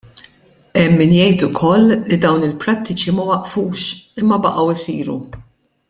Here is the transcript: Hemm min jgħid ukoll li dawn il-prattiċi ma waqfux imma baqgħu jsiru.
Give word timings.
Hemm 0.79 0.95
min 1.01 1.11
jgħid 1.17 1.45
ukoll 1.49 1.85
li 1.97 2.19
dawn 2.25 2.47
il-prattiċi 2.49 3.13
ma 3.19 3.27
waqfux 3.29 3.87
imma 4.23 4.41
baqgħu 4.49 4.75
jsiru. 4.83 5.21